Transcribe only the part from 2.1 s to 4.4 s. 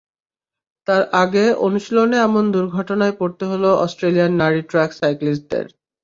এমন দুর্ঘটনায় পড়তে হলো অস্ট্রেলিয়ার